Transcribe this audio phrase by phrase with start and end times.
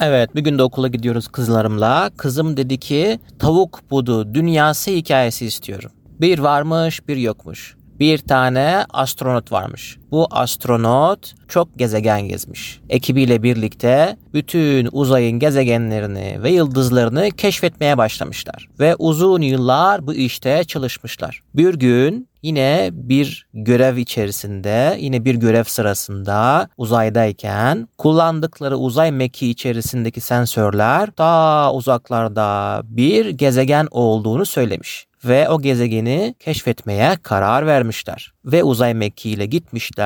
[0.00, 2.10] Evet bir gün de okula gidiyoruz kızlarımla.
[2.16, 5.90] Kızım dedi ki tavuk budu dünyası hikayesi istiyorum.
[6.20, 7.76] Bir varmış bir yokmuş.
[7.98, 9.98] Bir tane astronot varmış.
[10.16, 12.80] Bu astronot çok gezegen gezmiş.
[12.88, 18.68] Ekibiyle birlikte bütün uzayın gezegenlerini ve yıldızlarını keşfetmeye başlamışlar.
[18.80, 21.42] Ve uzun yıllar bu işte çalışmışlar.
[21.54, 30.20] Bir gün yine bir görev içerisinde, yine bir görev sırasında uzaydayken kullandıkları uzay mekiği içerisindeki
[30.20, 38.32] sensörler daha uzaklarda bir gezegen olduğunu söylemiş ve o gezegeni keşfetmeye karar vermişler.
[38.44, 39.46] Ve uzay mekiğiyle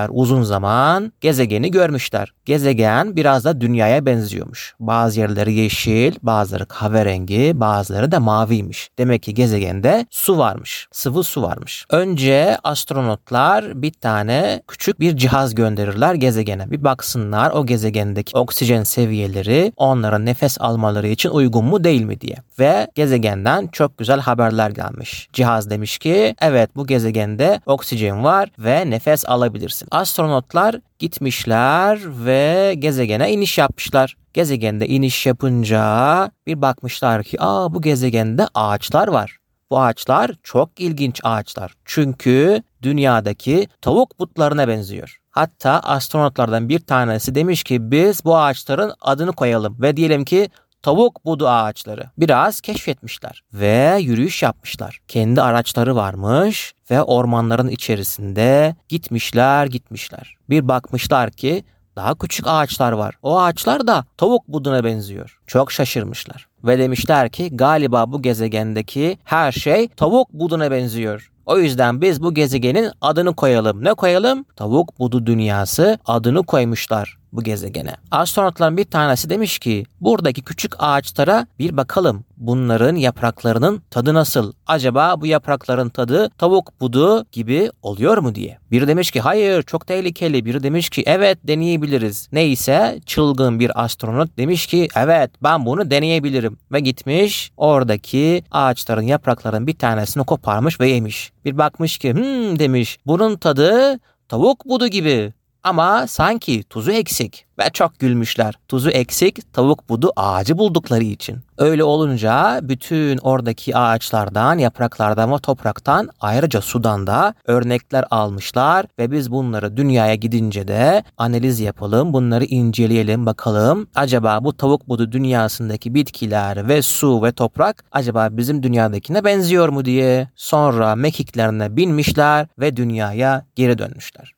[0.00, 2.32] gitmişler uzun zaman gezegeni görmüşler.
[2.44, 4.74] Gezegen biraz da dünyaya benziyormuş.
[4.80, 8.90] Bazı yerleri yeşil, bazıları kahverengi, bazıları da maviymiş.
[8.98, 10.88] Demek ki gezegende su varmış.
[10.92, 11.86] Sıvı su varmış.
[11.90, 16.70] Önce astronotlar bir tane küçük bir cihaz gönderirler gezegene.
[16.70, 22.36] Bir baksınlar o gezegendeki oksijen seviyeleri onlara nefes almaları için uygun mu değil mi diye.
[22.60, 25.28] Ve gezegenden çok güzel haberler gelmiş.
[25.32, 29.88] Cihaz demiş ki evet bu gezegende oksijen var ve nefes alabilirsin.
[29.90, 34.16] Astronotlar gitmişler ve gezegene iniş yapmışlar.
[34.34, 39.36] Gezegende iniş yapınca bir bakmışlar ki aa bu gezegende ağaçlar var.
[39.70, 41.74] Bu ağaçlar çok ilginç ağaçlar.
[41.84, 45.20] Çünkü dünyadaki tavuk butlarına benziyor.
[45.30, 50.48] Hatta astronotlardan bir tanesi demiş ki biz bu ağaçların adını koyalım ve diyelim ki
[50.82, 52.04] tavuk budu ağaçları.
[52.18, 55.00] Biraz keşfetmişler ve yürüyüş yapmışlar.
[55.08, 60.36] Kendi araçları varmış ve ormanların içerisinde gitmişler gitmişler.
[60.50, 61.64] Bir bakmışlar ki
[61.96, 63.14] daha küçük ağaçlar var.
[63.22, 65.40] O ağaçlar da tavuk buduna benziyor.
[65.46, 66.46] Çok şaşırmışlar.
[66.64, 71.30] Ve demişler ki galiba bu gezegendeki her şey tavuk buduna benziyor.
[71.46, 73.84] O yüzden biz bu gezegenin adını koyalım.
[73.84, 74.44] Ne koyalım?
[74.56, 77.96] Tavuk budu dünyası adını koymuşlar bu gezegene.
[78.10, 82.24] Astronotların bir tanesi demiş ki buradaki küçük ağaçlara bir bakalım.
[82.36, 84.52] Bunların yapraklarının tadı nasıl?
[84.66, 88.58] Acaba bu yaprakların tadı tavuk budu gibi oluyor mu diye.
[88.70, 90.44] Biri demiş ki hayır çok tehlikeli.
[90.44, 92.28] Biri demiş ki evet deneyebiliriz.
[92.32, 96.58] Neyse çılgın bir astronot demiş ki evet ben bunu deneyebilirim.
[96.72, 101.32] Ve gitmiş oradaki ağaçların yapraklarının bir tanesini koparmış ve yemiş.
[101.44, 105.32] Bir bakmış ki hmm demiş bunun tadı tavuk budu gibi.
[105.62, 108.54] Ama sanki tuzu eksik ve çok gülmüşler.
[108.68, 111.38] Tuzu eksik tavuk budu ağacı buldukları için.
[111.58, 119.30] Öyle olunca bütün oradaki ağaçlardan, yapraklardan ve topraktan ayrıca sudan da örnekler almışlar ve biz
[119.30, 123.86] bunları dünyaya gidince de analiz yapalım, bunları inceleyelim bakalım.
[123.94, 129.84] Acaba bu tavuk budu dünyasındaki bitkiler ve su ve toprak acaba bizim dünyadakine benziyor mu
[129.84, 130.28] diye.
[130.36, 134.32] Sonra mekiklerine binmişler ve dünyaya geri dönmüşler.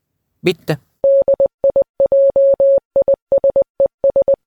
[0.44, 0.91] Bitti.